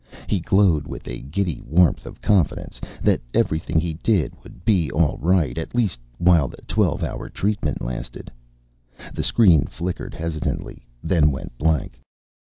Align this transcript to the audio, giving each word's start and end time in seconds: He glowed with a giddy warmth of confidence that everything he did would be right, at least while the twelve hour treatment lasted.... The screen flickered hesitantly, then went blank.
He 0.25 0.39
glowed 0.39 0.87
with 0.87 1.07
a 1.07 1.21
giddy 1.21 1.61
warmth 1.63 2.07
of 2.07 2.21
confidence 2.23 2.81
that 3.03 3.21
everything 3.35 3.79
he 3.79 3.99
did 4.01 4.33
would 4.43 4.65
be 4.65 4.89
right, 4.95 5.55
at 5.59 5.75
least 5.75 5.99
while 6.17 6.47
the 6.47 6.63
twelve 6.63 7.03
hour 7.03 7.29
treatment 7.29 7.83
lasted.... 7.83 8.31
The 9.13 9.23
screen 9.23 9.67
flickered 9.67 10.15
hesitantly, 10.15 10.87
then 11.03 11.29
went 11.29 11.55
blank. 11.55 11.99